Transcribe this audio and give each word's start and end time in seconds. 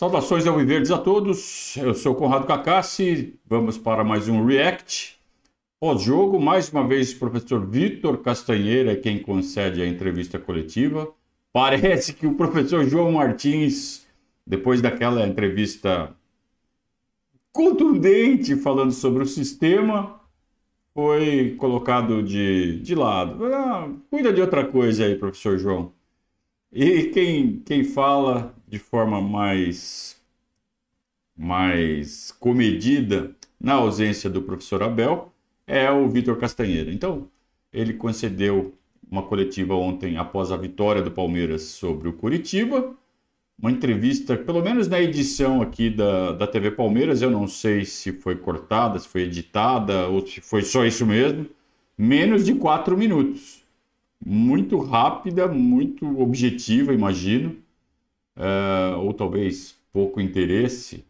Saudações 0.00 0.46
ao 0.46 0.56
Viverdes 0.56 0.90
a 0.90 0.96
todos. 0.96 1.76
Eu 1.76 1.92
sou 1.92 2.14
Conrado 2.14 2.46
Cacassi. 2.46 3.38
Vamos 3.46 3.76
para 3.76 4.02
mais 4.02 4.30
um 4.30 4.46
React. 4.46 5.20
Pós-jogo, 5.78 6.40
mais 6.40 6.70
uma 6.70 6.88
vez, 6.88 7.12
o 7.12 7.18
professor 7.18 7.66
Vitor 7.66 8.16
Castanheira 8.16 8.92
é 8.92 8.96
quem 8.96 9.18
concede 9.18 9.82
a 9.82 9.86
entrevista 9.86 10.38
coletiva. 10.38 11.06
Parece 11.52 12.14
que 12.14 12.26
o 12.26 12.32
professor 12.32 12.82
João 12.86 13.12
Martins, 13.12 14.06
depois 14.46 14.80
daquela 14.80 15.26
entrevista 15.26 16.16
contundente 17.52 18.56
falando 18.56 18.92
sobre 18.92 19.22
o 19.22 19.26
sistema, 19.26 20.18
foi 20.94 21.56
colocado 21.58 22.22
de, 22.22 22.80
de 22.80 22.94
lado. 22.94 23.44
Ah, 23.54 23.86
cuida 24.08 24.32
de 24.32 24.40
outra 24.40 24.64
coisa 24.64 25.04
aí, 25.04 25.14
professor 25.14 25.58
João. 25.58 25.92
E 26.72 27.02
quem, 27.12 27.60
quem 27.66 27.84
fala 27.84 28.54
de 28.70 28.78
forma 28.78 29.20
mais, 29.20 30.16
mais 31.36 32.30
comedida, 32.38 33.32
na 33.60 33.74
ausência 33.74 34.30
do 34.30 34.40
professor 34.40 34.82
Abel, 34.82 35.32
é 35.66 35.90
o 35.90 36.08
Vitor 36.08 36.36
Castanheira. 36.38 36.92
Então, 36.92 37.28
ele 37.72 37.94
concedeu 37.94 38.72
uma 39.10 39.22
coletiva 39.22 39.74
ontem 39.74 40.16
após 40.16 40.52
a 40.52 40.56
vitória 40.56 41.02
do 41.02 41.10
Palmeiras 41.10 41.62
sobre 41.62 42.08
o 42.08 42.12
Curitiba. 42.12 42.94
Uma 43.58 43.72
entrevista, 43.72 44.36
pelo 44.36 44.62
menos 44.62 44.86
na 44.88 45.00
edição 45.00 45.60
aqui 45.60 45.90
da, 45.90 46.32
da 46.32 46.46
TV 46.46 46.70
Palmeiras, 46.70 47.20
eu 47.20 47.30
não 47.30 47.48
sei 47.48 47.84
se 47.84 48.12
foi 48.12 48.36
cortada, 48.36 48.98
se 48.98 49.08
foi 49.08 49.22
editada 49.22 50.06
ou 50.06 50.24
se 50.24 50.40
foi 50.40 50.62
só 50.62 50.86
isso 50.86 51.04
mesmo. 51.04 51.44
Menos 51.98 52.44
de 52.44 52.54
quatro 52.54 52.96
minutos 52.96 53.60
muito 54.24 54.78
rápida, 54.78 55.48
muito 55.48 56.20
objetiva, 56.20 56.92
imagino, 56.92 57.56
uh, 58.40 58.98
ou 58.98 59.12
talvez 59.12 59.76
pouco 59.92 60.20
interesse 60.20 61.04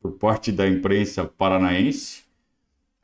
por 0.00 0.12
parte 0.12 0.52
da 0.52 0.68
imprensa 0.68 1.24
paranaense. 1.24 2.24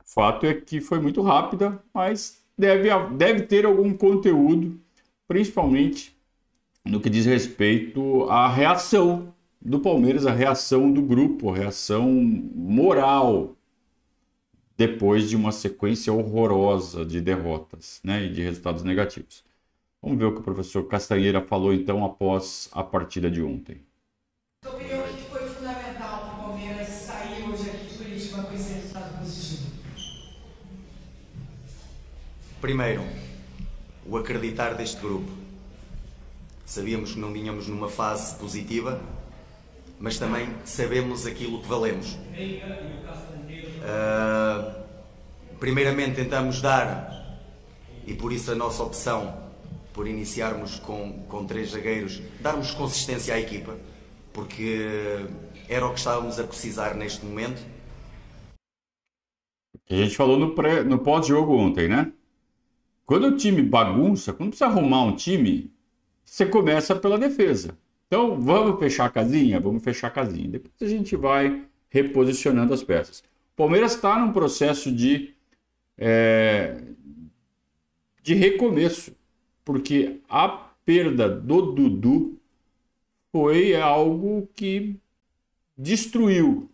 Fato 0.03 0.45
é 0.45 0.53
que 0.53 0.81
foi 0.81 0.99
muito 0.99 1.21
rápida, 1.21 1.81
mas 1.93 2.43
deve, 2.57 2.89
deve 3.15 3.43
ter 3.43 3.65
algum 3.65 3.93
conteúdo, 3.93 4.79
principalmente 5.27 6.15
no 6.85 6.99
que 6.99 7.09
diz 7.09 7.25
respeito 7.25 8.23
à 8.29 8.47
reação 8.47 9.33
do 9.61 9.79
Palmeiras, 9.79 10.25
a 10.25 10.31
reação 10.31 10.91
do 10.91 11.01
grupo, 11.01 11.51
a 11.51 11.55
reação 11.55 12.11
moral 12.11 13.55
depois 14.75 15.29
de 15.29 15.35
uma 15.35 15.51
sequência 15.51 16.11
horrorosa 16.11 17.05
de 17.05 17.21
derrotas 17.21 17.99
né, 18.03 18.25
e 18.25 18.29
de 18.29 18.41
resultados 18.41 18.83
negativos. 18.83 19.43
Vamos 20.03 20.17
ver 20.17 20.25
o 20.25 20.33
que 20.33 20.39
o 20.39 20.43
professor 20.43 20.87
Castanheira 20.87 21.41
falou 21.41 21.71
então 21.71 22.03
após 22.03 22.67
a 22.71 22.83
partida 22.83 23.29
de 23.29 23.43
ontem. 23.43 23.85
Opinião, 24.65 25.03
que 25.03 25.21
foi 25.25 25.47
fundamental 25.47 26.25
para 26.25 26.33
o 26.33 26.37
Palmeiras 26.47 26.87
sair 26.87 27.43
hoje 27.47 27.69
aqui 27.69 27.85
de 27.85 27.97
Curitiba 27.99 28.41
com 28.41 28.53
esse 28.55 28.73
resultado 28.73 29.19
positivo? 29.19 29.69
Primeiro, 32.59 33.03
o 34.07 34.17
acreditar 34.17 34.73
deste 34.73 34.99
grupo. 34.99 35.31
Sabíamos 36.65 37.13
que 37.13 37.19
não 37.19 37.31
vinhamos 37.31 37.67
numa 37.67 37.87
fase 37.87 38.35
positiva, 38.39 38.99
mas 39.99 40.17
também 40.17 40.49
sabemos 40.65 41.27
aquilo 41.27 41.61
que 41.61 41.67
valemos. 41.67 42.13
Uh, 43.83 44.83
primeiramente 45.59 46.15
tentamos 46.15 46.59
dar, 46.59 47.39
e 48.07 48.15
por 48.15 48.33
isso 48.33 48.51
a 48.51 48.55
nossa 48.55 48.81
opção 48.81 49.50
por 49.93 50.07
iniciarmos 50.07 50.79
com, 50.79 51.23
com 51.27 51.45
três 51.45 51.71
zagueiros, 51.71 52.21
darmos 52.39 52.71
consistência 52.71 53.35
à 53.35 53.39
equipa, 53.39 53.77
porque 54.33 55.25
era 55.67 55.85
o 55.85 55.93
que 55.93 55.99
estávamos 55.99 56.39
a 56.39 56.43
precisar 56.43 56.95
neste 56.95 57.25
momento. 57.25 57.61
A 59.89 59.95
gente 59.95 60.15
falou 60.15 60.39
no, 60.39 60.55
pré, 60.55 60.83
no 60.83 60.99
pós-jogo 60.99 61.53
ontem, 61.53 61.87
né? 61.87 62.11
Quando 63.05 63.27
o 63.27 63.35
time 63.35 63.61
bagunça, 63.61 64.31
quando 64.31 64.49
precisa 64.49 64.67
arrumar 64.67 65.03
um 65.03 65.15
time, 65.15 65.73
você 66.23 66.45
começa 66.45 66.95
pela 66.95 67.17
defesa. 67.17 67.77
Então, 68.07 68.39
vamos 68.39 68.79
fechar 68.79 69.05
a 69.05 69.09
casinha? 69.09 69.59
Vamos 69.59 69.83
fechar 69.83 70.07
a 70.07 70.11
casinha. 70.11 70.47
Depois 70.47 70.73
a 70.81 70.87
gente 70.87 71.15
vai 71.15 71.65
reposicionando 71.89 72.73
as 72.73 72.83
peças. 72.83 73.23
Palmeiras 73.55 73.95
está 73.95 74.17
num 74.17 74.31
processo 74.31 74.91
de, 74.91 75.33
é, 75.97 76.81
de 78.23 78.33
recomeço, 78.33 79.13
porque 79.63 80.19
a 80.29 80.47
perda 80.85 81.29
do 81.29 81.73
Dudu 81.73 82.39
foi 83.31 83.75
algo 83.75 84.49
que 84.53 84.95
destruiu 85.77 86.69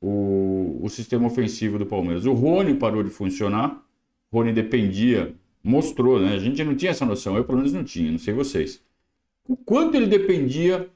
o, 0.00 0.78
o 0.82 0.88
sistema 0.88 1.26
ofensivo 1.26 1.78
do 1.78 1.86
Palmeiras. 1.86 2.26
O 2.26 2.32
Rony 2.32 2.74
parou 2.74 3.02
de 3.02 3.10
funcionar, 3.10 3.82
o 4.30 4.38
Rony 4.38 4.52
dependia, 4.52 5.34
mostrou, 5.62 6.20
né? 6.20 6.34
A 6.34 6.38
gente 6.38 6.62
não 6.62 6.76
tinha 6.76 6.90
essa 6.90 7.06
noção, 7.06 7.36
eu 7.36 7.44
pelo 7.44 7.58
menos 7.58 7.72
não 7.72 7.84
tinha, 7.84 8.10
não 8.10 8.18
sei 8.18 8.34
vocês. 8.34 8.82
O 9.48 9.56
quanto 9.56 9.96
ele 9.96 10.06
dependia 10.06 10.90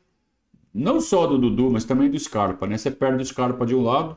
não 0.73 1.01
só 1.01 1.27
do 1.27 1.39
Dudu, 1.39 1.71
mas 1.71 1.85
também 1.85 2.11
do 2.11 2.19
Scarpa, 2.19 2.67
né? 2.67 2.79
Você 2.79 2.91
perde 2.91 3.23
o 3.23 3.27
Scarpa 3.27 3.67
de 3.67 3.75
um 3.75 3.83
lado, 3.83 4.17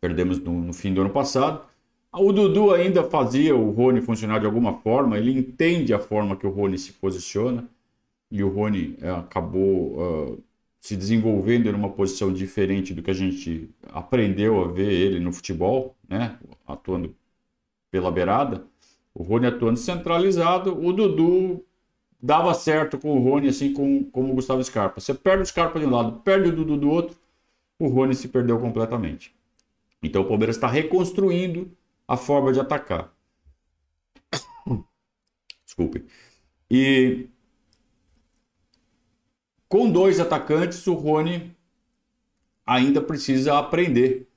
perdemos 0.00 0.38
no, 0.38 0.60
no, 0.60 0.72
fim 0.72 0.94
do 0.94 1.02
ano 1.02 1.10
passado. 1.10 1.62
O 2.12 2.32
Dudu 2.32 2.72
ainda 2.72 3.04
fazia 3.04 3.54
o 3.54 3.70
Rony 3.70 4.00
funcionar 4.00 4.40
de 4.40 4.46
alguma 4.46 4.78
forma, 4.78 5.16
ele 5.16 5.30
entende 5.30 5.94
a 5.94 5.98
forma 5.98 6.36
que 6.36 6.46
o 6.46 6.50
Rony 6.50 6.76
se 6.76 6.92
posiciona 6.92 7.68
e 8.30 8.42
o 8.42 8.48
Rony 8.48 8.96
é, 9.00 9.10
acabou 9.10 10.32
uh, 10.32 10.42
se 10.80 10.96
desenvolvendo 10.96 11.68
em 11.68 11.74
uma 11.74 11.90
posição 11.90 12.32
diferente 12.32 12.92
do 12.92 13.02
que 13.02 13.10
a 13.10 13.14
gente 13.14 13.70
aprendeu 13.92 14.62
a 14.64 14.68
ver 14.68 14.90
ele 14.90 15.20
no 15.20 15.32
futebol, 15.32 15.96
né? 16.08 16.36
atuando 16.66 17.14
pela 17.90 18.10
beirada. 18.10 18.64
O 19.14 19.22
Rony 19.22 19.46
atuando 19.46 19.78
centralizado, 19.78 20.84
o 20.84 20.92
Dudu 20.92 21.64
dava 22.20 22.52
certo 22.54 22.98
com 22.98 23.16
o 23.16 23.22
Rony, 23.22 23.48
assim 23.48 23.72
como, 23.72 24.04
como 24.06 24.32
o 24.32 24.34
Gustavo 24.34 24.62
Scarpa. 24.64 25.00
Você 25.00 25.14
perde 25.14 25.42
o 25.42 25.46
Scarpa 25.46 25.78
de 25.78 25.86
um 25.86 25.90
lado, 25.90 26.20
perde 26.20 26.48
o 26.48 26.56
Dudu 26.56 26.76
do 26.76 26.90
outro, 26.90 27.16
o 27.78 27.86
Rony 27.86 28.14
se 28.14 28.28
perdeu 28.28 28.58
completamente. 28.58 29.34
Então 30.02 30.22
o 30.22 30.26
Palmeiras 30.26 30.56
está 30.56 30.66
reconstruindo 30.66 31.70
a 32.10 32.16
forma 32.16 32.52
de 32.52 32.58
atacar. 32.58 33.14
Desculpe. 35.64 36.04
E 36.68 37.28
com 39.68 39.88
dois 39.88 40.18
atacantes, 40.18 40.84
o 40.88 40.94
Rony 40.94 41.56
ainda 42.66 43.00
precisa 43.00 43.56
aprender 43.56 44.28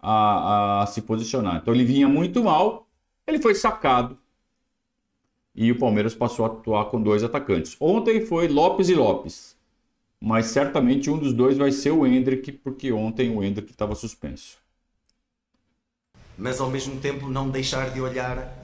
a, 0.00 0.82
a, 0.82 0.86
se 0.88 1.00
posicionar. 1.02 1.58
Então 1.62 1.72
ele 1.72 1.84
vinha 1.84 2.08
muito 2.08 2.42
mal, 2.42 2.88
ele 3.24 3.38
foi 3.38 3.54
sacado 3.54 4.18
e 5.54 5.70
o 5.70 5.78
Palmeiras 5.78 6.16
passou 6.16 6.44
a 6.44 6.48
atuar 6.48 6.86
com 6.86 7.00
dois 7.00 7.22
atacantes. 7.22 7.76
Ontem 7.78 8.26
foi 8.26 8.48
Lopes 8.48 8.88
e 8.88 8.96
Lopes, 8.96 9.56
mas 10.20 10.46
certamente 10.46 11.08
um 11.08 11.18
dos 11.18 11.32
dois 11.32 11.56
vai 11.56 11.70
ser 11.70 11.92
o 11.92 12.04
Hendrick, 12.04 12.50
porque 12.50 12.90
ontem 12.90 13.30
o 13.30 13.44
Hendrick 13.44 13.70
estava 13.70 13.94
suspenso 13.94 14.61
mas 16.36 16.60
ao 16.60 16.70
mesmo 16.70 17.00
tempo 17.00 17.28
não 17.28 17.50
deixar 17.50 17.90
de 17.90 18.00
olhar 18.00 18.56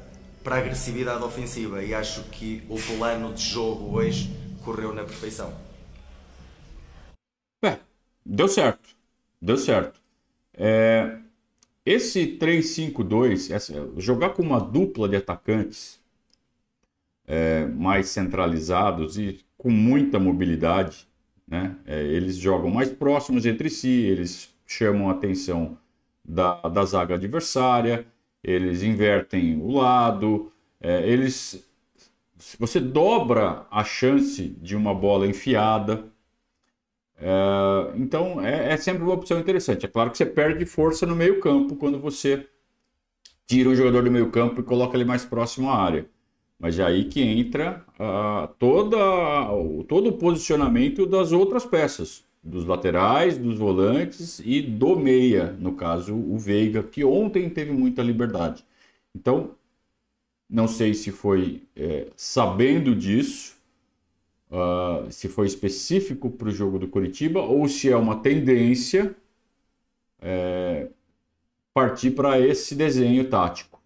para 0.42 0.56
a 0.56 0.58
agressividade 0.58 1.22
ofensiva. 1.22 1.82
E 1.82 1.94
acho 1.94 2.24
que 2.24 2.62
o 2.68 2.76
plano 2.76 3.32
de 3.34 3.42
jogo 3.42 3.96
hoje 3.96 4.30
correu 4.64 4.94
na 4.94 5.04
perfeição. 5.04 5.68
Deu 8.28 8.46
certo. 8.46 8.90
Deu 9.40 9.56
certo. 9.56 9.98
É, 10.52 11.16
esse 11.86 12.36
3-5-2, 12.38 13.96
jogar 13.96 14.30
com 14.30 14.42
uma 14.42 14.60
dupla 14.60 15.08
de 15.08 15.16
atacantes 15.16 15.98
é, 17.26 17.64
mais 17.64 18.08
centralizados 18.08 19.16
e 19.18 19.40
com 19.56 19.70
muita 19.70 20.18
mobilidade, 20.18 21.08
né? 21.46 21.74
É, 21.86 22.02
eles 22.02 22.36
jogam 22.36 22.70
mais 22.70 22.90
próximos 22.90 23.46
entre 23.46 23.70
si, 23.70 23.88
eles 23.88 24.54
chamam 24.66 25.08
atenção 25.08 25.78
da, 26.28 26.60
da 26.60 26.84
zaga 26.84 27.14
adversária, 27.14 28.06
eles 28.44 28.82
invertem 28.82 29.56
o 29.56 29.72
lado, 29.72 30.52
é, 30.80 31.08
eles 31.08 31.66
você 32.58 32.78
dobra 32.78 33.66
a 33.70 33.82
chance 33.82 34.48
de 34.60 34.76
uma 34.76 34.94
bola 34.94 35.26
enfiada. 35.26 36.04
É, 37.16 37.92
então 37.96 38.40
é, 38.44 38.74
é, 38.74 38.76
sempre 38.76 39.02
uma 39.02 39.14
opção 39.14 39.40
interessante. 39.40 39.86
É 39.86 39.88
claro 39.88 40.10
que 40.10 40.18
você 40.18 40.26
perde 40.26 40.64
força 40.66 41.06
no 41.06 41.16
meio 41.16 41.40
campo 41.40 41.74
quando 41.74 41.98
você 41.98 42.46
tira 43.46 43.70
um 43.70 43.74
jogador 43.74 44.04
do 44.04 44.10
meio 44.10 44.30
campo 44.30 44.60
e 44.60 44.64
coloca 44.64 44.96
ele 44.96 45.04
mais 45.04 45.24
próximo 45.24 45.70
à 45.70 45.76
área. 45.82 46.06
Mas 46.60 46.78
é 46.78 46.84
aí 46.84 47.04
que 47.04 47.22
entra 47.22 47.84
uh, 47.98 48.48
toda, 48.58 48.96
todo 49.88 50.10
o 50.10 50.18
posicionamento 50.18 51.06
das 51.06 51.32
outras 51.32 51.64
peças 51.64 52.27
dos 52.42 52.64
laterais, 52.64 53.36
dos 53.36 53.58
volantes 53.58 54.40
e 54.44 54.62
do 54.62 54.98
meia, 54.98 55.52
no 55.58 55.74
caso 55.74 56.14
o 56.14 56.38
Veiga, 56.38 56.82
que 56.82 57.04
ontem 57.04 57.48
teve 57.50 57.72
muita 57.72 58.02
liberdade. 58.02 58.64
Então, 59.14 59.52
não 60.48 60.66
sei 60.66 60.94
se 60.94 61.10
foi 61.10 61.62
é, 61.76 62.08
sabendo 62.16 62.94
disso 62.94 63.58
uh, 64.50 65.10
se 65.10 65.28
foi 65.28 65.46
específico 65.46 66.30
para 66.30 66.48
o 66.48 66.52
jogo 66.52 66.78
do 66.78 66.88
Curitiba 66.88 67.40
ou 67.40 67.68
se 67.68 67.90
é 67.90 67.96
uma 67.96 68.16
tendência 68.16 69.14
é, 70.20 70.88
partir 71.72 72.12
para 72.12 72.40
esse 72.40 72.74
desenho 72.74 73.28
tático. 73.28 73.80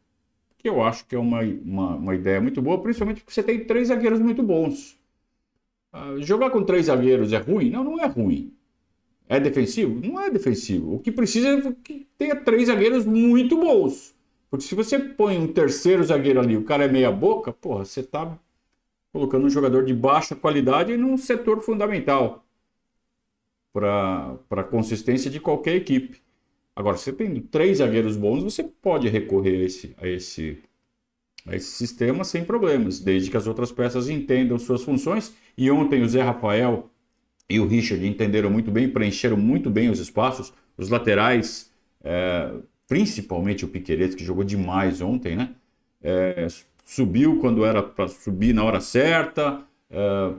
Que 0.56 0.69
eu 0.69 0.82
acho 0.82 1.04
que 1.06 1.14
é 1.14 1.19
uma, 1.19 1.40
uma, 1.40 1.96
uma, 1.96 2.14
ideia 2.14 2.40
muito 2.40 2.62
boa, 2.62 2.81
principalmente 2.81 3.20
porque 3.20 3.34
você 3.34 3.43
tem 3.43 3.64
três 3.64 3.88
zagueiros 3.88 4.20
muito 4.20 4.43
bons. 4.43 4.96
Uh, 5.92 6.22
jogar 6.22 6.50
com 6.50 6.64
três 6.64 6.86
zagueiros 6.86 7.32
é 7.32 7.38
ruim? 7.38 7.70
Não, 7.70 7.84
não 7.84 8.00
é 8.00 8.06
ruim. 8.06 8.54
É 9.28 9.38
defensivo? 9.38 10.00
Não 10.06 10.20
é 10.20 10.30
defensivo. 10.30 10.94
O 10.94 10.98
que 10.98 11.12
precisa 11.12 11.48
é 11.48 11.72
que 11.84 12.06
tenha 12.18 12.36
três 12.36 12.68
zagueiros 12.68 13.04
muito 13.04 13.58
bons. 13.58 14.14
Porque 14.50 14.66
se 14.66 14.74
você 14.74 14.98
põe 14.98 15.38
um 15.38 15.50
terceiro 15.50 16.04
zagueiro 16.04 16.40
ali, 16.40 16.56
o 16.56 16.64
cara 16.64 16.84
é 16.84 16.88
meia 16.88 17.10
boca, 17.10 17.52
porra, 17.52 17.84
você 17.84 18.02
tá 18.02 18.38
colocando 19.12 19.46
um 19.46 19.50
jogador 19.50 19.84
de 19.84 19.94
baixa 19.94 20.36
qualidade 20.36 20.96
num 20.96 21.16
setor 21.16 21.60
fundamental 21.60 22.44
para 23.72 24.36
a 24.50 24.64
consistência 24.64 25.30
de 25.30 25.40
qualquer 25.40 25.76
equipe. 25.76 26.20
Agora, 26.76 26.96
você 26.96 27.12
tem 27.12 27.40
três 27.40 27.78
zagueiros 27.78 28.16
bons, 28.16 28.42
você 28.42 28.62
pode 28.64 29.08
recorrer 29.08 29.62
a 29.62 29.64
esse, 29.64 29.94
a 29.98 30.08
esse, 30.08 30.58
a 31.46 31.56
esse 31.56 31.72
sistema 31.72 32.24
sem 32.24 32.44
problemas, 32.44 33.00
desde 33.00 33.30
que 33.30 33.36
as 33.36 33.46
outras 33.46 33.72
peças 33.72 34.08
entendam 34.08 34.58
suas 34.58 34.82
funções. 34.82 35.34
E 35.56 35.70
ontem 35.70 36.02
o 36.02 36.08
Zé 36.08 36.22
Rafael 36.22 36.90
e 37.48 37.58
o 37.60 37.66
Richard 37.66 38.06
entenderam 38.06 38.50
muito 38.50 38.70
bem, 38.70 38.88
preencheram 38.88 39.36
muito 39.36 39.68
bem 39.68 39.90
os 39.90 39.98
espaços. 39.98 40.52
Os 40.76 40.88
laterais, 40.88 41.70
é, 42.02 42.52
principalmente 42.88 43.64
o 43.64 43.68
Piqueires, 43.68 44.14
que 44.14 44.24
jogou 44.24 44.44
demais 44.44 45.00
ontem, 45.00 45.36
né? 45.36 45.50
É, 46.02 46.46
subiu 46.84 47.38
quando 47.40 47.64
era 47.64 47.82
para 47.82 48.08
subir 48.08 48.54
na 48.54 48.64
hora 48.64 48.80
certa, 48.80 49.62
é, 49.90 50.32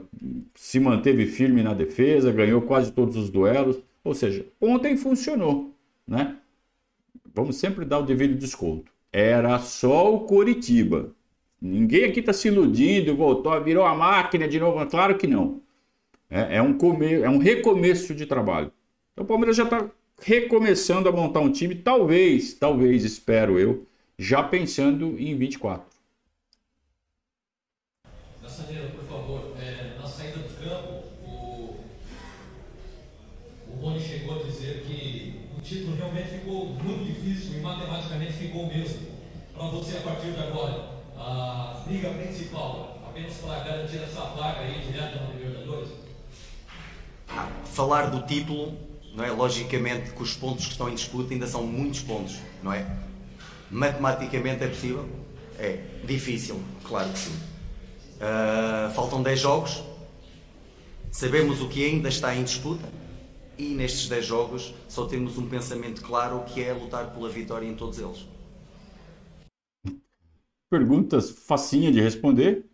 se 0.54 0.80
manteve 0.80 1.26
firme 1.26 1.62
na 1.62 1.72
defesa, 1.72 2.32
ganhou 2.32 2.62
quase 2.62 2.92
todos 2.92 3.16
os 3.16 3.30
duelos. 3.30 3.78
Ou 4.02 4.14
seja, 4.14 4.46
ontem 4.60 4.96
funcionou, 4.96 5.74
né? 6.06 6.36
Vamos 7.34 7.56
sempre 7.56 7.84
dar 7.84 7.98
o 7.98 8.02
devido 8.02 8.36
desconto. 8.36 8.93
Era 9.16 9.60
só 9.60 10.12
o 10.12 10.26
Coritiba. 10.26 11.14
Ninguém 11.62 12.06
aqui 12.06 12.18
está 12.18 12.32
se 12.32 12.48
iludindo, 12.48 13.14
voltou, 13.14 13.62
virou 13.62 13.86
a 13.86 13.94
máquina 13.94 14.48
de 14.48 14.58
novo. 14.58 14.84
Claro 14.86 15.16
que 15.16 15.28
não. 15.28 15.62
É, 16.28 16.56
é 16.56 16.62
um, 16.62 16.76
come, 16.76 17.12
é 17.12 17.30
um 17.30 17.38
recomeço 17.38 18.12
de 18.12 18.26
trabalho. 18.26 18.72
Então 19.12 19.24
o 19.24 19.28
Palmeiras 19.28 19.56
já 19.56 19.62
está 19.62 19.88
recomeçando 20.20 21.08
a 21.08 21.12
montar 21.12 21.38
um 21.38 21.52
time, 21.52 21.76
talvez, 21.76 22.54
talvez, 22.54 23.04
espero 23.04 23.56
eu, 23.56 23.86
já 24.18 24.42
pensando 24.42 25.16
em 25.16 25.36
24. 25.36 25.86
Nassaneira, 28.42 28.88
por 28.88 29.04
favor, 29.04 29.54
é, 29.60 29.96
na 29.96 30.08
saída 30.08 30.38
do 30.38 30.54
campo, 30.60 31.04
o, 31.24 31.76
o 33.70 33.76
Rony 33.80 34.00
chegou 34.00 34.40
a 34.40 34.42
dizer 34.42 34.82
que 34.82 35.40
o 35.56 35.62
título 35.74 35.96
realmente 35.96 36.28
ficou 36.28 36.66
muito 36.66 37.04
difícil 37.04 37.58
e 37.58 37.60
matematicamente 37.60 38.32
ficou 38.34 38.66
mesmo. 38.68 39.08
Para 39.52 39.66
você, 39.66 39.96
a 39.96 40.00
partir 40.02 40.30
de 40.30 40.40
agora, 40.40 40.88
a 41.16 41.82
briga 41.86 42.10
principal, 42.10 43.02
apenas 43.08 43.34
para 43.34 43.58
garantir 43.64 43.96
essa 43.98 44.20
vaga 44.20 44.60
aí 44.60 44.86
direto 44.86 45.16
na 45.20 45.30
Libertadores? 45.32 45.88
Falar 47.64 48.06
do 48.10 48.24
título, 48.26 48.76
não 49.14 49.24
é? 49.24 49.30
Logicamente 49.30 50.12
que 50.12 50.22
os 50.22 50.34
pontos 50.34 50.66
que 50.66 50.72
estão 50.72 50.88
em 50.88 50.94
disputa 50.94 51.32
ainda 51.32 51.46
são 51.46 51.66
muitos 51.66 52.00
pontos, 52.00 52.36
não 52.62 52.72
é? 52.72 52.86
Matematicamente 53.70 54.62
é 54.62 54.68
possível? 54.68 55.08
É. 55.58 55.80
Difícil? 56.04 56.62
Claro 56.84 57.10
que 57.10 57.18
sim. 57.18 57.32
Uh, 57.32 58.92
faltam 58.94 59.22
10 59.22 59.40
jogos. 59.40 59.82
Sabemos 61.10 61.60
o 61.60 61.68
que 61.68 61.84
ainda 61.84 62.08
está 62.08 62.34
em 62.34 62.44
disputa. 62.44 62.88
E 63.56 63.74
nestes 63.74 64.08
10 64.08 64.26
jogos 64.26 64.74
só 64.88 65.06
temos 65.06 65.38
um 65.38 65.48
pensamento 65.48 66.02
claro 66.02 66.44
que 66.44 66.62
é 66.62 66.72
lutar 66.72 67.12
pela 67.12 67.28
vitória 67.28 67.66
em 67.66 67.74
todos 67.74 67.98
eles. 67.98 68.26
Perguntas 70.70 71.30
facinha 71.30 71.92
de 71.92 72.00
responder. 72.00 72.64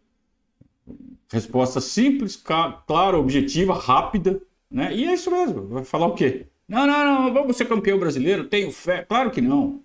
Resposta 1.31 1.81
simples, 1.81 2.37
clara, 2.37 3.19
objetiva, 3.19 3.75
rápida. 3.75 4.41
Né? 4.71 4.95
E 4.97 5.05
é 5.05 5.15
isso 5.15 5.31
mesmo. 5.31 5.67
Vai 5.69 5.85
falar 5.85 6.07
o 6.07 6.15
quê? 6.15 6.47
Não, 6.67 6.87
não, 6.87 7.05
não, 7.05 7.35
vamos 7.35 7.57
ser 7.57 7.67
campeão 7.67 7.99
brasileiro, 7.99 8.47
tenho 8.47 8.71
fé. 8.71 9.05
Claro 9.05 9.31
que 9.31 9.41
não. 9.41 9.83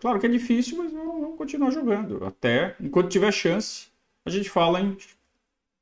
Claro 0.00 0.20
que 0.20 0.26
é 0.26 0.28
difícil, 0.28 0.76
mas 0.76 0.92
vamos 0.92 1.38
continuar 1.38 1.70
jogando. 1.70 2.24
Até 2.24 2.76
enquanto 2.80 3.08
tiver 3.08 3.32
chance, 3.32 3.86
a 4.24 4.30
gente 4.30 4.50
fala 4.50 4.80
em 4.80 4.96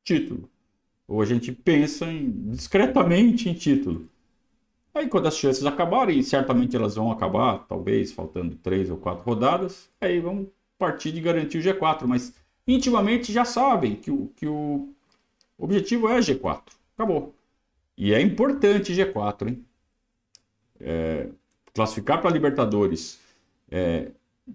título. 0.05 0.49
Ou 1.09 1.21
a 1.21 1.25
gente 1.25 1.51
pensa 1.51 2.05
em, 2.05 2.31
discretamente 2.51 3.49
em 3.49 3.55
título. 3.55 4.10
Aí 4.95 5.09
quando 5.09 5.29
as 5.29 5.37
chances 5.37 5.65
acabarem, 5.65 6.19
e 6.19 6.23
certamente 6.23 6.75
elas 6.75 6.97
vão 6.97 7.11
acabar, 7.11 7.67
talvez 7.69 8.13
faltando 8.13 8.57
três 8.57 8.91
ou 8.91 8.97
quatro 8.97 9.25
rodadas, 9.25 9.89
aí 10.01 10.19
vamos 10.21 10.49
partir 10.79 11.13
de 11.13 11.21
garantir 11.21 11.59
o 11.59 11.63
G4. 11.63 12.07
Mas 12.07 12.35
intimamente 12.67 13.33
já 13.33 13.45
sabem 13.45 13.95
que 13.95 14.11
o, 14.11 14.33
que 14.37 14.47
o 14.47 14.89
objetivo 15.57 16.09
é 16.09 16.19
G4. 16.19 16.63
Acabou. 16.95 17.35
E 17.97 18.13
é 18.13 18.21
importante 18.21 18.93
G4, 18.93 19.49
hein? 19.49 19.65
É, 20.81 21.29
classificar 21.75 22.21
para 22.21 22.31
Libertadores, 22.31 23.21
é, 23.71 24.09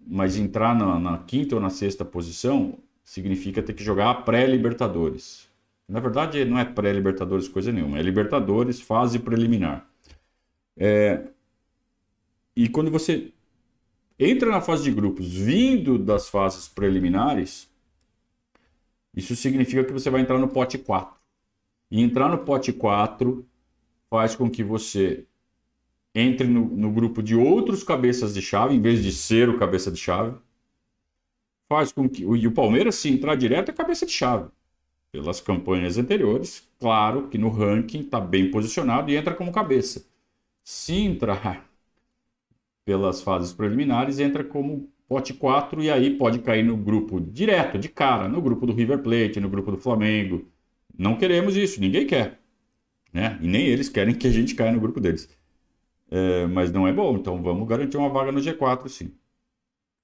mas 0.07 0.35
entrar 0.35 0.75
na, 0.75 0.99
na, 0.99 1.17
quinta 1.19 1.55
ou 1.55 1.61
na 1.61 1.69
sexta 1.69 2.03
posição 2.03 2.77
significa 3.03 3.61
ter 3.61 3.73
que 3.73 3.83
jogar 3.83 4.09
a 4.09 4.15
pré-Libertadores. 4.15 5.47
Na 5.87 5.99
verdade, 5.99 6.43
não 6.43 6.57
é 6.57 6.65
pré-Libertadores 6.65 7.47
coisa 7.47 7.71
nenhuma, 7.71 7.99
é 7.99 8.01
Libertadores, 8.01 8.81
fase 8.81 9.19
preliminar. 9.19 9.87
É, 10.77 11.27
e 12.55 12.69
quando 12.69 12.91
você 12.91 13.31
entra 14.19 14.49
na 14.49 14.61
fase 14.61 14.83
de 14.83 14.91
grupos 14.91 15.33
vindo 15.33 15.97
das 15.97 16.29
fases 16.29 16.67
preliminares, 16.67 17.69
isso 19.15 19.35
significa 19.35 19.83
que 19.83 19.93
você 19.93 20.09
vai 20.09 20.21
entrar 20.21 20.37
no 20.37 20.47
pote 20.47 20.77
4. 20.77 21.15
E 21.91 22.01
entrar 22.01 22.29
no 22.29 22.39
pote 22.39 22.73
4 22.73 23.45
faz 24.09 24.35
com 24.35 24.49
que 24.49 24.63
você 24.63 25.25
entre 26.13 26.47
no, 26.47 26.65
no, 26.65 26.91
grupo 26.91 27.21
de 27.21 27.35
outros 27.35 27.83
cabeças 27.83 28.33
de 28.33 28.41
chave, 28.41 28.73
em 28.73 28.81
vez 28.81 29.03
de 29.03 29.11
ser 29.11 29.49
o 29.49 29.59
cabeça 29.59 29.91
de 29.91 29.99
chave. 29.99 30.37
Faz 31.67 31.91
com 31.91 32.07
que. 32.07 32.23
E 32.23 32.47
o 32.47 32.53
Palmeiras, 32.53 32.95
se 32.95 33.09
entrar 33.09 33.35
direto, 33.35 33.69
é 33.69 33.73
cabeça 33.73 34.05
de 34.05 34.13
chave. 34.13 34.49
Pelas 35.11 35.41
campanhas 35.41 35.97
anteriores, 35.97 36.67
claro 36.79 37.27
que 37.27 37.37
no 37.37 37.49
ranking 37.49 38.01
está 38.01 38.19
bem 38.19 38.49
posicionado 38.49 39.11
e 39.11 39.15
entra 39.15 39.33
como 39.33 39.51
cabeça. 39.51 40.05
Se 40.65 40.95
entrar 40.95 41.69
pelas 42.83 43.21
fases 43.21 43.53
preliminares, 43.53 44.19
entra 44.19 44.43
como 44.43 44.89
pote 45.07 45.33
4 45.33 45.83
e 45.83 45.91
aí 45.91 46.17
pode 46.17 46.39
cair 46.39 46.63
no 46.63 46.75
grupo 46.75 47.21
direto, 47.21 47.77
de 47.77 47.87
cara, 47.87 48.27
no 48.27 48.41
grupo 48.41 48.65
do 48.65 48.73
River 48.73 49.03
Plate, 49.03 49.39
no 49.39 49.47
grupo 49.49 49.71
do 49.71 49.77
Flamengo. 49.77 50.51
Não 50.97 51.17
queremos 51.17 51.55
isso, 51.55 51.79
ninguém 51.79 52.07
quer. 52.07 52.39
Né? 53.13 53.37
E 53.41 53.47
nem 53.47 53.67
eles 53.67 53.89
querem 53.89 54.15
que 54.15 54.27
a 54.27 54.31
gente 54.31 54.55
caia 54.55 54.71
no 54.71 54.79
grupo 54.79 54.99
deles. 54.99 55.29
É, 56.09 56.47
mas 56.47 56.71
não 56.71 56.87
é 56.87 56.93
bom, 56.93 57.15
então 57.17 57.41
vamos 57.43 57.67
garantir 57.67 57.97
uma 57.97 58.09
vaga 58.09 58.31
no 58.31 58.39
G4, 58.41 58.89
sim. 58.89 59.13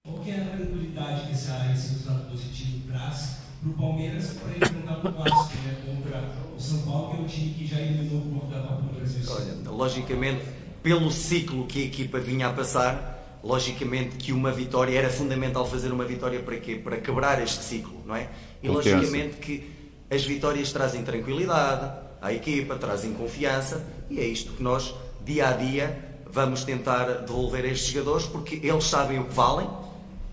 Qual 0.04 0.24
é 0.28 0.42
a 0.42 0.50
tranquilidade 0.52 1.28
que 1.28 1.32
esse, 1.34 1.52
resultado 1.70 2.30
positivo 2.30 2.86
traz 2.88 3.40
para 3.60 3.70
o 3.70 3.74
Palmeiras 3.74 4.34
para 4.34 4.52
enfrentar 4.52 4.96
o 4.98 5.02
clássico 5.02 5.56
né, 6.04 6.22
contra 6.36 6.56
o 6.56 6.60
São 6.60 6.84
Paulo, 6.84 7.10
que 7.10 7.16
é 7.16 7.20
um 7.20 7.28
time 7.28 7.54
que 7.54 7.66
já 7.66 7.82
eliminou 7.82 8.22
o 8.22 8.50
da 8.50 8.62
Copa 8.62 8.82
do 8.82 8.90
Brasil? 8.90 8.91
Olha, 9.30 9.70
logicamente, 9.70 10.42
pelo 10.82 11.12
ciclo 11.12 11.66
que 11.68 11.82
a 11.82 11.86
equipa 11.86 12.20
vinha 12.20 12.48
a 12.48 12.54
passar, 12.54 13.40
logicamente 13.44 14.18
que 14.18 14.32
uma 14.32 14.52
vitória 14.52 14.98
era 14.98 15.10
fundamental 15.10 15.68
fazer 15.68 15.92
uma 15.92 16.06
vitória 16.06 16.40
para 16.40 16.58
quê? 16.58 16.76
Para 16.76 16.98
quebrar 16.98 17.42
este 17.42 17.64
ciclo, 17.64 18.02
não 18.06 18.16
é? 18.16 18.30
E 18.62 18.68
Confiança. 18.68 18.98
logicamente 18.98 19.38
que 19.38 19.70
as 20.10 20.24
vitórias 20.26 20.72
trazem 20.72 21.04
tranquilidade 21.04 21.92
à 22.22 22.34
equipa, 22.34 22.76
trazem 22.76 23.14
confiança 23.14 23.86
e 24.10 24.20
é 24.20 24.26
isto 24.26 24.54
que 24.54 24.62
nós, 24.62 24.94
dia 25.24 25.50
a 25.50 25.54
dia, 25.54 25.98
vamos 26.30 26.64
tentar 26.64 27.06
devolver 27.22 27.66
a 27.66 27.68
estes 27.68 27.92
jogadores 27.92 28.26
porque 28.28 28.56
eles 28.64 28.84
sabem 28.84 29.20
o 29.20 29.26
que 29.26 29.34
valem 29.34 29.70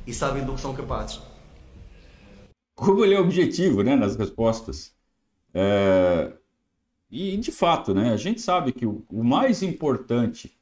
e 0.06 0.12
sabem 0.12 0.44
do 0.44 0.54
que 0.54 0.60
são 0.60 0.74
capazes. 0.74 1.20
Como 2.74 3.04
ele 3.04 3.14
é 3.14 3.20
objetivo 3.20 3.82
né, 3.82 3.96
nas 3.96 4.16
respostas. 4.16 4.92
É... 5.54 6.32
E 7.10 7.36
de 7.36 7.50
fato, 7.50 7.94
né, 7.94 8.12
a 8.12 8.16
gente 8.16 8.40
sabe 8.40 8.72
que 8.72 8.84
o, 8.84 9.02
o 9.10 9.24
mais 9.24 9.62
importante 9.62 10.52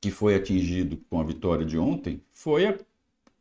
que 0.00 0.10
foi 0.10 0.34
atingido 0.34 0.98
com 1.10 1.20
a 1.20 1.24
vitória 1.24 1.66
de 1.66 1.78
ontem 1.78 2.20
foi 2.30 2.66
a, 2.66 2.78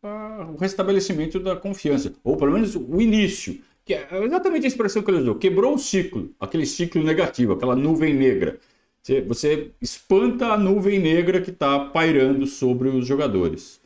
a, 0.04 0.48
o 0.52 0.58
restabelecimento 0.58 1.40
da 1.40 1.56
confiança, 1.56 2.14
ou 2.24 2.36
pelo 2.36 2.52
menos 2.52 2.76
o 2.76 3.00
início, 3.00 3.62
que 3.86 3.94
é 3.94 4.08
exatamente 4.24 4.66
a 4.66 4.68
expressão 4.68 5.02
que 5.02 5.12
ele 5.12 5.22
usou, 5.22 5.36
quebrou 5.36 5.76
o 5.76 5.80
ciclo, 5.80 6.34
aquele 6.40 6.66
ciclo 6.66 7.04
negativo, 7.04 7.54
aquela 7.54 7.76
nuvem 7.76 8.14
negra. 8.14 8.60
Você, 9.02 9.22
você 9.22 9.72
espanta 9.82 10.48
a 10.48 10.58
nuvem 10.58 11.00
negra 11.00 11.40
que 11.42 11.52
está 11.52 11.80
pairando 11.80 12.46
sobre 12.46 12.90
os 12.90 13.08
jogadores. 13.08 13.80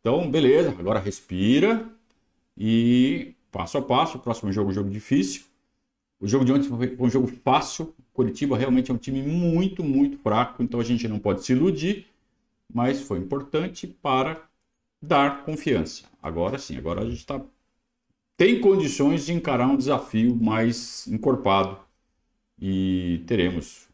Então, 0.00 0.30
beleza, 0.30 0.70
agora 0.78 0.98
respira 0.98 1.86
e 2.56 3.34
passo 3.50 3.76
a 3.76 3.82
passo, 3.82 4.16
o 4.16 4.20
próximo 4.20 4.52
jogo 4.52 4.72
jogo 4.72 4.88
difícil. 4.88 5.42
O 6.24 6.26
jogo 6.26 6.42
de 6.42 6.54
ontem 6.54 6.66
foi 6.70 6.96
um 6.98 7.10
jogo 7.10 7.26
fácil. 7.26 7.94
Curitiba 8.14 8.56
realmente 8.56 8.90
é 8.90 8.94
um 8.94 8.96
time 8.96 9.20
muito, 9.20 9.84
muito 9.84 10.16
fraco, 10.16 10.62
então 10.62 10.80
a 10.80 10.82
gente 10.82 11.06
não 11.06 11.18
pode 11.18 11.44
se 11.44 11.52
iludir, 11.52 12.06
mas 12.72 13.02
foi 13.02 13.18
importante 13.18 13.86
para 13.86 14.42
dar 15.02 15.44
confiança. 15.44 16.04
Agora 16.22 16.56
sim, 16.56 16.78
agora 16.78 17.02
a 17.02 17.04
gente 17.04 17.18
está 17.18 17.42
tem 18.38 18.58
condições 18.58 19.26
de 19.26 19.34
encarar 19.34 19.66
um 19.66 19.76
desafio 19.76 20.34
mais 20.34 21.06
encorpado 21.08 21.78
e 22.58 23.22
teremos 23.26 23.86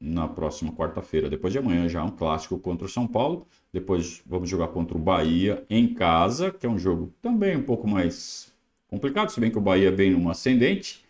na 0.00 0.28
próxima 0.28 0.72
quarta-feira, 0.72 1.28
depois 1.28 1.52
de 1.52 1.58
amanhã, 1.58 1.88
já 1.88 2.04
um 2.04 2.12
clássico 2.12 2.60
contra 2.60 2.86
o 2.86 2.88
São 2.88 3.08
Paulo. 3.08 3.44
Depois 3.72 4.22
vamos 4.24 4.48
jogar 4.48 4.68
contra 4.68 4.96
o 4.96 5.00
Bahia 5.00 5.64
em 5.68 5.92
casa, 5.94 6.52
que 6.52 6.64
é 6.64 6.68
um 6.68 6.78
jogo 6.78 7.12
também 7.20 7.56
um 7.56 7.64
pouco 7.64 7.88
mais 7.88 8.52
complicado, 8.86 9.30
se 9.30 9.40
bem 9.40 9.50
que 9.50 9.58
o 9.58 9.60
Bahia 9.60 9.90
vem 9.90 10.12
numa 10.12 10.30
ascendente. 10.30 11.09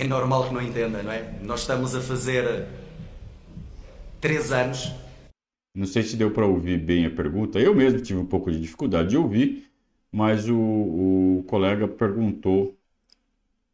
É 0.00 0.06
normal 0.06 0.48
que 0.48 0.54
não 0.54 0.62
entenda, 0.62 1.02
não 1.02 1.12
é? 1.12 1.30
Nós 1.42 1.60
estamos 1.60 1.94
a 1.94 2.00
fazer 2.00 2.66
três 4.18 4.50
anos. 4.50 4.90
Não 5.74 5.84
sei 5.84 6.02
se 6.02 6.16
deu 6.16 6.30
para 6.30 6.46
ouvir 6.46 6.78
bem 6.78 7.04
a 7.04 7.10
pergunta. 7.10 7.58
Eu 7.60 7.74
mesmo 7.74 8.00
tive 8.00 8.18
um 8.18 8.24
pouco 8.24 8.50
de 8.50 8.58
dificuldade 8.58 9.10
de 9.10 9.18
ouvir, 9.18 9.70
mas 10.10 10.48
o, 10.48 10.56
o 10.56 11.44
colega 11.46 11.86
perguntou 11.86 12.74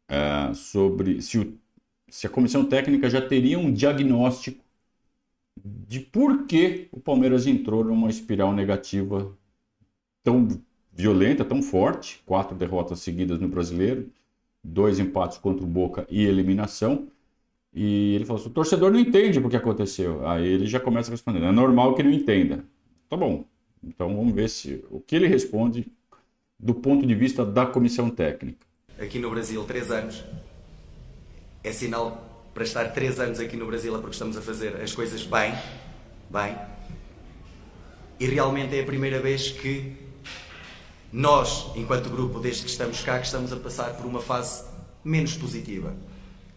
é, 0.09 0.53
sobre 0.53 1.21
se, 1.21 1.39
o, 1.39 1.57
se 2.09 2.27
a 2.27 2.29
comissão 2.29 2.65
técnica 2.65 3.09
já 3.09 3.25
teria 3.25 3.57
um 3.57 3.71
diagnóstico 3.71 4.61
de 5.63 6.01
por 6.01 6.45
que 6.45 6.89
o 6.91 6.99
Palmeiras 6.99 7.47
entrou 7.47 7.85
numa 7.85 8.09
espiral 8.09 8.51
negativa 8.51 9.33
tão 10.21 10.45
violenta, 10.91 11.45
tão 11.45 11.63
forte, 11.63 12.21
quatro 12.25 12.53
derrotas 12.53 12.99
seguidas 12.99 13.39
no 13.39 13.47
Brasileiro, 13.47 14.11
dois 14.67 14.99
empates 14.99 15.37
contra 15.37 15.63
o 15.63 15.67
Boca 15.67 16.05
e 16.09 16.25
eliminação. 16.25 17.07
E 17.73 18.15
ele 18.15 18.25
falou 18.25 18.39
assim: 18.39 18.49
o 18.49 18.53
torcedor 18.53 18.91
não 18.91 18.99
entende 18.99 19.39
o 19.39 19.49
que 19.49 19.55
aconteceu. 19.55 20.27
Aí 20.27 20.45
ele 20.45 20.67
já 20.67 20.79
começa 20.79 21.09
respondendo: 21.09 21.45
é 21.45 21.51
normal 21.51 21.95
que 21.95 22.03
não 22.03 22.11
entenda. 22.11 22.63
Tá 23.09 23.15
bom. 23.15 23.45
Então 23.83 24.15
vamos 24.15 24.33
ver 24.33 24.49
se 24.49 24.83
o 24.89 24.99
que 24.99 25.15
ele 25.15 25.27
responde 25.27 25.87
do 26.59 26.73
ponto 26.73 27.05
de 27.05 27.13
vista 27.13 27.45
da 27.45 27.65
comissão 27.65 28.09
técnica. 28.09 28.65
Aqui 28.99 29.19
no 29.19 29.29
Brasil, 29.29 29.63
três 29.63 29.91
anos. 29.91 30.23
É 31.63 31.71
sinal 31.71 32.49
para 32.53 32.63
estar 32.63 32.85
três 32.85 33.19
anos 33.19 33.39
aqui 33.39 33.55
no 33.55 33.67
Brasil 33.67 33.95
é 33.95 33.99
porque 33.99 34.13
estamos 34.13 34.35
a 34.35 34.41
fazer 34.41 34.75
as 34.81 34.91
coisas 34.93 35.23
bem, 35.23 35.53
bem. 36.29 36.57
E 38.19 38.25
realmente 38.25 38.75
é 38.75 38.81
a 38.81 38.85
primeira 38.85 39.19
vez 39.19 39.51
que 39.51 39.95
nós, 41.11 41.71
enquanto 41.75 42.09
grupo, 42.09 42.39
desde 42.39 42.63
que 42.63 42.69
estamos 42.69 43.01
cá, 43.01 43.19
que 43.19 43.25
estamos 43.25 43.51
a 43.53 43.55
passar 43.55 43.93
por 43.93 44.05
uma 44.05 44.21
fase 44.21 44.63
menos 45.03 45.35
positiva. 45.35 45.93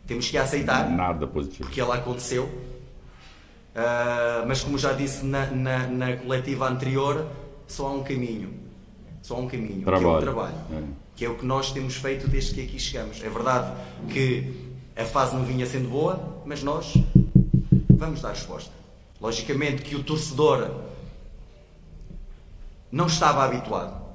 Temos 0.07 0.29
que 0.29 0.37
aceitar. 0.37 0.91
Nada 0.91 1.27
positivo. 1.27 1.65
Porque 1.65 1.81
ela 1.81 1.95
aconteceu. 1.95 2.45
Uh, 2.45 4.47
mas 4.49 4.63
como 4.63 4.77
já 4.77 4.93
disse 4.93 5.25
na, 5.25 5.47
na, 5.47 5.87
na, 5.87 6.17
coletiva 6.17 6.69
anterior, 6.69 7.27
só 7.69 7.87
há 7.87 7.93
um 7.93 8.03
caminho. 8.03 8.53
Só 9.23 9.37
há 9.37 9.39
um 9.39 9.47
caminho. 9.47 9.83
Trabalho. 9.83 10.03
Que 10.03 10.07
é 10.07 10.17
o 10.17 10.21
trabalho. 10.21 10.57
É. 10.73 10.83
Que 11.15 11.25
é 11.27 11.29
o 11.29 11.35
que 11.37 11.47
nós 11.47 11.71
temos 11.71 11.95
feito 11.95 12.27
desde 12.27 12.55
que 12.55 12.63
aqui 12.63 12.79
chegamos. 12.79 13.23
É 13.23 13.29
verdade 13.29 13.73
que 14.09 14.73
a 14.97 15.05
fase 15.05 15.37
não 15.37 15.45
vinha 15.45 15.65
sendo 15.65 15.89
boa, 15.89 16.43
mas 16.45 16.65
nós 16.65 16.93
vamos 17.89 18.21
dar 18.21 18.31
resposta. 18.31 18.73
Logicamente 19.21 19.83
que 19.83 19.95
o 19.95 20.03
torcedor 20.03 20.71
não 22.91 23.07
estava 23.07 23.45
habituado. 23.45 24.10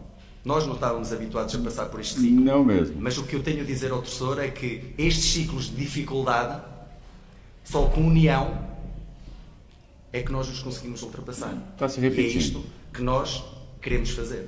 Nós 0.46 0.68
não 0.68 0.75
estávamos 0.75 1.12
habituados 1.12 1.56
a 1.56 1.60
passar 1.60 1.88
por 1.88 2.00
este 2.00 2.20
ciclo. 2.20 2.46
Não 2.46 2.64
mesmo. 2.64 3.02
Mas 3.02 3.18
o 3.18 3.25
que 3.25 3.36
eu 3.36 3.42
tenho 3.42 3.62
a 3.62 3.66
dizer 3.66 3.92
ao 3.92 4.04
torcedor 4.04 4.40
é 4.40 4.48
que 4.48 4.94
estes 4.96 5.34
ciclos 5.34 5.72
de 5.72 5.75
dificuldade, 5.75 6.64
só 7.64 7.88
com 7.90 8.06
união, 8.06 8.64
é 10.14 10.22
que 10.22 10.32
nós 10.32 10.48
os 10.48 10.62
conseguimos 10.62 11.02
ultrapassar. 11.02 11.52
Está 11.74 11.90
se 11.90 12.00
repetindo. 12.00 12.32
E 12.32 12.36
é 12.36 12.38
isto 12.38 12.64
que 12.94 13.02
nós 13.02 13.44
queremos 13.82 14.12
fazer. 14.12 14.48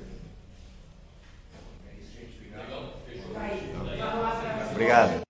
Obrigado. 4.70 5.22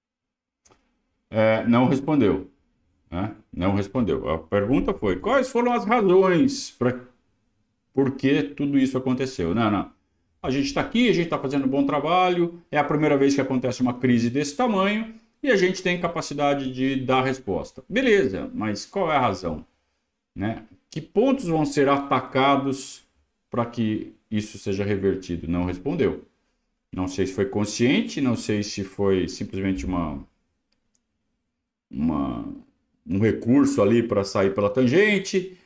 É, 1.31 1.67
não 1.67 1.89
respondeu. 1.89 2.51
Né? 3.11 3.35
Não 3.51 3.75
respondeu. 3.75 4.29
A 4.29 4.37
pergunta 4.37 4.93
foi: 4.93 5.17
quais 5.17 5.49
foram 5.49 5.73
as 5.73 5.87
razões 5.87 6.71
para 6.73 7.01
por 7.95 8.11
que 8.17 8.43
tudo 8.43 8.79
isso 8.79 8.99
aconteceu? 8.99 9.55
Não, 9.55 9.71
não. 9.71 9.98
A 10.43 10.51
gente 10.51 10.67
está 10.67 10.81
aqui, 10.81 11.09
a 11.09 11.13
gente 11.13 11.25
está 11.25 11.39
fazendo 11.39 11.67
um 11.67 11.69
bom 11.69 11.85
trabalho, 11.85 12.63
é 12.71 12.79
a 12.79 12.85
primeira 12.85 13.17
vez 13.17 13.35
que 13.35 13.41
acontece 13.41 13.83
uma 13.83 13.95
crise 13.95 14.31
desse 14.31 14.57
tamanho 14.57 15.15
e 15.43 15.51
a 15.51 15.57
gente 15.57 15.83
tem 15.83 16.01
capacidade 16.01 16.73
de 16.73 16.97
dar 16.97 17.23
resposta. 17.23 17.83
Beleza, 17.89 18.51
mas 18.55 18.87
qual 18.87 19.11
é 19.11 19.17
a 19.17 19.21
razão? 19.21 19.65
Né? 20.35 20.63
Que 20.91 21.01
pontos 21.01 21.47
vão 21.47 21.67
ser 21.67 21.89
atacados 21.89 23.03
para 23.51 23.67
que 23.67 24.13
isso 24.31 24.59
seja 24.59 24.85
revertido? 24.85 25.49
Não 25.49 25.65
respondeu. 25.65 26.25
Não 26.93 27.09
sei 27.09 27.27
se 27.27 27.35
foi 27.35 27.47
consciente, 27.47 28.21
não 28.21 28.37
sei 28.37 28.63
se 28.63 28.85
foi 28.85 29.29
simplesmente 29.29 29.85
uma, 29.85 30.25
uma 31.91 32.45
um 33.09 33.19
recurso 33.19 33.81
ali 33.81 34.03
para 34.03 34.23
sair 34.23 34.55
pela 34.55 34.69
tangente, 34.69 35.57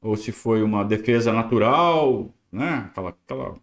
ou 0.00 0.16
se 0.16 0.32
foi 0.32 0.62
uma 0.62 0.84
defesa 0.84 1.32
natural, 1.32 2.32
né? 2.50 2.88
aquela, 2.90 3.10
aquela 3.10 3.56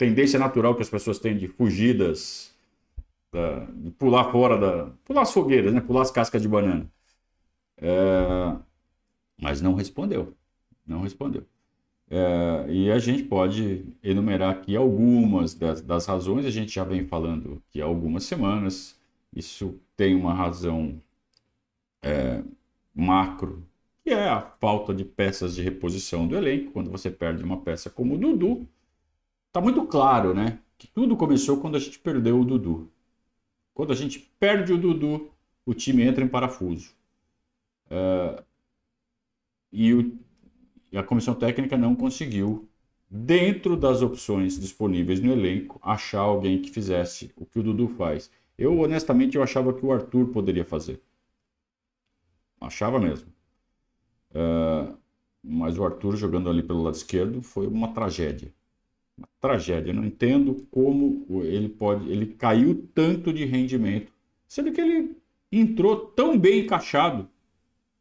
tendência 0.00 0.38
natural 0.38 0.74
que 0.74 0.80
as 0.80 0.88
pessoas 0.88 1.18
têm 1.18 1.36
de 1.36 1.46
fugidas, 1.46 2.54
da, 3.30 3.66
de 3.66 3.90
pular 3.90 4.32
fora 4.32 4.56
da. 4.56 4.90
pular 5.04 5.20
as 5.20 5.32
fogueiras, 5.32 5.74
né? 5.74 5.80
pular 5.82 6.00
as 6.00 6.10
cascas 6.10 6.40
de 6.40 6.48
banana. 6.48 6.90
É, 7.76 8.56
mas 9.38 9.60
não 9.60 9.74
respondeu. 9.74 10.34
Não 10.86 11.02
respondeu. 11.02 11.44
É, 12.08 12.66
e 12.70 12.90
a 12.90 12.98
gente 12.98 13.24
pode 13.24 13.84
enumerar 14.02 14.50
aqui 14.50 14.74
algumas 14.74 15.52
das, 15.54 15.82
das, 15.82 16.06
razões, 16.06 16.46
a 16.46 16.50
gente 16.50 16.72
já 16.74 16.82
vem 16.82 17.04
falando 17.06 17.62
que 17.68 17.82
há 17.82 17.84
algumas 17.84 18.24
semanas. 18.24 18.98
Isso 19.36 19.78
tem 19.98 20.14
uma 20.14 20.32
razão 20.32 20.98
é, 22.02 22.42
macro, 22.94 23.62
que 24.02 24.10
é 24.10 24.30
a 24.30 24.40
falta 24.40 24.94
de 24.94 25.04
peças 25.04 25.56
de 25.56 25.62
reposição 25.62 26.26
do 26.26 26.36
elenco. 26.36 26.72
Quando 26.72 26.90
você 26.90 27.10
perde 27.10 27.44
uma 27.44 27.60
peça 27.60 27.90
como 27.90 28.14
o 28.14 28.18
Dudu, 28.18 28.66
tá 29.52 29.60
muito 29.60 29.84
claro, 29.86 30.34
né? 30.34 30.58
Que 30.78 30.86
tudo 30.86 31.16
começou 31.16 31.60
quando 31.60 31.76
a 31.76 31.78
gente 31.78 31.98
perdeu 31.98 32.40
o 32.40 32.44
Dudu. 32.44 32.90
Quando 33.74 33.92
a 33.92 33.96
gente 33.96 34.18
perde 34.38 34.72
o 34.72 34.78
Dudu, 34.78 35.30
o 35.64 35.74
time 35.74 36.02
entra 36.02 36.24
em 36.24 36.28
parafuso. 36.28 36.94
Uh, 37.86 38.42
e, 39.72 39.92
o, 39.94 40.18
e 40.92 40.98
a 40.98 41.02
comissão 41.02 41.34
técnica 41.34 41.76
não 41.76 41.94
conseguiu, 41.94 42.68
dentro 43.10 43.76
das 43.76 44.02
opções 44.02 44.58
disponíveis 44.58 45.20
no 45.20 45.32
elenco, 45.32 45.78
achar 45.82 46.20
alguém 46.20 46.60
que 46.60 46.70
fizesse 46.70 47.32
o 47.36 47.44
que 47.44 47.58
o 47.58 47.62
Dudu 47.62 47.88
faz. 47.88 48.30
Eu, 48.56 48.78
honestamente, 48.78 49.36
eu 49.36 49.42
achava 49.42 49.72
que 49.72 49.84
o 49.84 49.92
Arthur 49.92 50.28
poderia 50.28 50.64
fazer. 50.64 51.02
Achava 52.60 53.00
mesmo. 53.00 53.32
Uh, 54.30 54.96
mas 55.42 55.78
o 55.78 55.84
Arthur 55.84 56.16
jogando 56.16 56.50
ali 56.50 56.62
pelo 56.62 56.82
lado 56.82 56.94
esquerdo 56.94 57.42
foi 57.42 57.66
uma 57.66 57.88
tragédia. 57.92 58.52
Uma 59.20 59.28
tragédia. 59.38 59.92
Não 59.92 60.04
entendo 60.04 60.66
como 60.70 61.26
ele 61.44 61.68
pode. 61.68 62.10
Ele 62.10 62.26
caiu 62.26 62.88
tanto 62.94 63.32
de 63.32 63.44
rendimento, 63.44 64.10
sendo 64.48 64.72
que 64.72 64.80
ele 64.80 65.16
entrou 65.52 65.96
tão 65.96 66.38
bem 66.38 66.60
encaixado, 66.60 67.28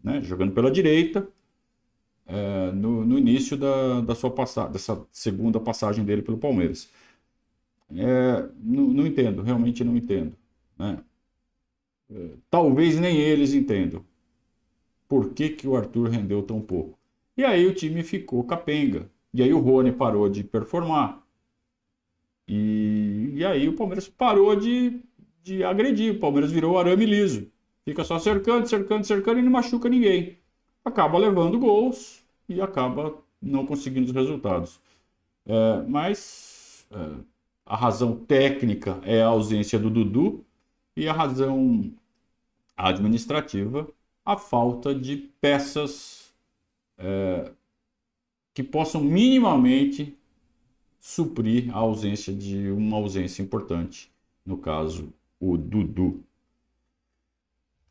né, 0.02 0.22
jogando 0.22 0.54
pela 0.54 0.72
direita, 0.72 1.28
uh, 2.28 2.74
no, 2.74 3.06
no, 3.06 3.18
início 3.18 3.58
da, 3.58 4.02
da 4.02 4.16
sua 4.16 4.32
passagem, 4.32 4.72
dessa 4.72 5.06
segunda 5.12 5.60
passagem 5.60 6.06
dele 6.06 6.22
pelo 6.22 6.38
Palmeiras. 6.38 6.90
É, 7.92 8.48
não, 8.64 8.84
não, 8.84 9.06
entendo, 9.06 9.42
realmente 9.42 9.84
não 9.84 9.98
entendo. 9.98 10.36
Né? 10.78 11.00
É, 12.12 12.30
talvez 12.50 13.00
nem 13.00 13.18
eles 13.18 13.54
entendam 13.54 14.06
por 15.08 15.34
que, 15.34 15.50
que 15.50 15.68
o 15.68 15.76
Arthur 15.76 16.10
rendeu 16.10 16.44
tão 16.44 16.62
pouco. 16.62 16.98
E 17.36 17.44
aí 17.44 17.66
o 17.66 17.74
time 17.74 18.04
ficou 18.04 18.44
capenga. 18.44 19.10
E 19.34 19.44
aí 19.44 19.54
o 19.54 19.60
Rony 19.60 19.92
parou 19.92 20.28
de 20.30 20.44
performar. 20.44 21.22
E, 22.48 23.32
e 23.36 23.46
aí 23.46 23.68
o 23.68 23.76
Palmeiras 23.76 24.08
parou 24.08 24.56
de, 24.56 25.02
de 25.44 25.64
agredir. 25.64 26.16
O 26.16 26.20
Palmeiras 26.20 26.52
virou 26.52 26.80
arame 26.80 27.06
liso. 27.06 27.52
Fica 27.86 28.04
só 28.04 28.20
cercando, 28.20 28.68
cercando, 28.68 29.06
cercando 29.06 29.40
e 29.40 29.44
não 29.44 29.52
machuca 29.52 29.90
ninguém. 29.90 30.38
Acaba 30.84 31.18
levando 31.18 31.60
gols 31.60 32.24
e 32.48 32.60
acaba 32.62 33.16
não 33.42 33.66
conseguindo 33.66 34.08
os 34.08 34.14
resultados. 34.14 34.80
É, 35.46 35.84
mas 35.88 36.88
é, 36.92 37.24
a 37.66 37.76
razão 37.76 38.16
técnica 38.16 39.00
é 39.04 39.22
a 39.22 39.28
ausência 39.28 39.78
do 39.80 39.90
Dudu 39.90 40.44
e 40.96 41.08
a 41.08 41.14
razão 41.14 41.94
administrativa 42.76 43.88
a 44.30 44.38
falta 44.38 44.94
de 44.94 45.18
peças 45.42 46.32
é, 47.00 47.52
que 48.54 48.64
possam 48.64 49.02
minimamente 49.02 50.18
suprir 51.00 51.74
a 51.74 51.80
ausência 51.80 52.34
de 52.34 52.70
uma 52.72 52.98
ausência 52.98 53.42
importante, 53.42 54.12
no 54.46 54.58
caso, 54.58 55.14
o 55.40 55.58
Dudu. 55.58 56.24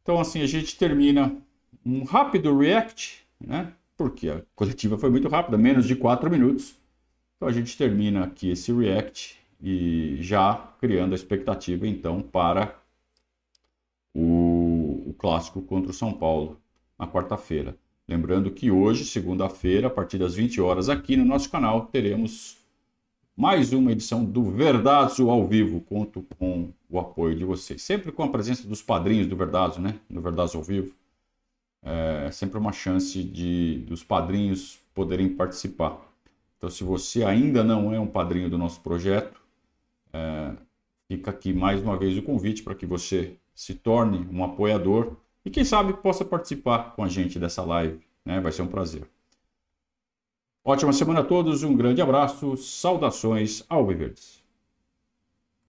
Então, 0.03 0.21
assim, 0.21 0.43
a 0.43 0.47
gente 0.47 0.77
termina 0.77 1.37
um 1.85 2.05
rápido 2.05 2.57
react, 2.57 3.27
né? 3.41 3.73
Porque 3.97 4.29
a 4.29 4.43
coletiva 4.55 4.99
foi 4.99 5.11
muito 5.11 5.29
rápida, 5.29 5.59
menos 5.59 5.87
de 5.87 5.97
4 5.97 6.31
minutos. 6.31 6.77
Então, 7.37 7.49
a 7.49 7.53
gente 7.53 7.77
termina 7.77 8.25
aqui 8.25 8.51
esse 8.51 8.73
react 8.73 9.39
e 9.61 10.17
já 10.21 10.55
criando 10.81 11.13
a 11.13 11.15
expectativa, 11.15 11.87
então, 11.87 12.23
para 12.23 12.79
o, 14.15 15.05
o 15.11 15.15
clássico 15.15 15.63
contra 15.63 15.91
o 15.91 15.95
São 15.95 16.13
Paulo 16.13 16.61
na 16.99 17.07
quarta-feira. 17.07 17.77
Lembrando 18.09 18.51
que 18.51 18.71
hoje, 18.71 19.05
segunda-feira, 19.05 19.89
a 19.89 19.91
partir 19.91 20.17
das 20.17 20.35
20 20.35 20.63
horas, 20.63 20.89
aqui 20.89 21.15
no 21.15 21.27
nosso 21.27 21.51
canal, 21.51 21.87
teremos 21.93 22.57
mais 23.37 23.71
uma 23.75 23.93
edição 23.93 24.25
do 24.25 24.45
Verdazo 24.45 25.29
ao 25.29 25.47
vivo. 25.47 25.83
Conto 25.83 26.25
com 26.39 26.73
o 26.89 26.99
apoio 26.99 27.37
de 27.37 27.45
vocês. 27.45 27.83
Sempre 27.83 28.11
com 28.11 28.23
a 28.23 28.29
presença 28.29 28.67
dos 28.67 28.81
padrinhos 28.81 29.27
do 29.27 29.37
Verdazo, 29.37 29.79
né? 29.79 29.97
Do 30.09 30.23
Verdazo 30.23 30.57
ao 30.57 30.65
vivo. 30.65 30.95
É 31.83 32.31
sempre 32.33 32.59
uma 32.59 32.73
chance 32.73 33.23
de 33.23 33.85
dos 33.87 34.03
padrinhos 34.03 34.79
poderem 34.95 35.29
participar. 35.29 36.01
Então, 36.57 36.71
se 36.71 36.83
você 36.83 37.25
ainda 37.25 37.63
não 37.63 37.93
é 37.93 38.01
um 38.01 38.07
padrinho 38.07 38.49
do 38.49 38.57
nosso 38.57 38.81
projeto, 38.81 39.39
é, 40.15 40.53
fica 41.07 41.31
aqui 41.31 41.53
mais 41.53 41.83
uma 41.83 41.97
vez 41.97 42.17
o 42.17 42.23
convite 42.23 42.63
para 42.63 42.75
que 42.75 42.87
você 42.87 43.35
se 43.55 43.75
torne 43.75 44.27
um 44.33 44.43
apoiador 44.43 45.15
e, 45.49 45.51
quem 45.51 45.65
sabe, 45.65 45.95
possa 45.95 46.27
participar 46.27 46.95
com 46.95 47.03
a 47.03 47.09
gente 47.09 47.39
dessa 47.39 47.65
live. 47.65 48.01
Né? 48.23 48.39
Vai 48.39 48.53
ser 48.53 48.61
um 48.61 48.67
prazer. 48.67 49.09
Ótima 50.63 50.93
semana 50.93 51.21
a 51.21 51.25
todos, 51.25 51.63
um 51.63 51.75
grande 51.75 52.03
abraço, 52.03 52.55
saudações 52.59 53.65
ao 53.67 53.87
Viverdes. 53.87 54.45